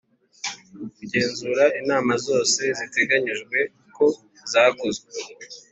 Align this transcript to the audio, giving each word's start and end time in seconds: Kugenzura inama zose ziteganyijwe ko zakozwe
Kugenzura 0.97 1.63
inama 1.79 2.13
zose 2.27 2.61
ziteganyijwe 2.77 3.57
ko 3.95 4.05
zakozwe 4.51 5.07